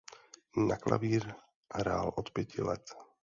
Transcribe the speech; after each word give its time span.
Na 0.67 0.75
klavír 0.77 1.35
hrál 1.73 2.13
od 2.15 2.33
pěti 2.33 2.61
let. 2.61 2.91